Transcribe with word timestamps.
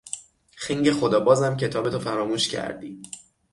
خنگ 0.55 0.91
خدا! 0.91 1.19
بازم 1.19 1.57
کتابتو 1.57 1.99
فراموش 1.99 2.47
کردی! 2.49 3.01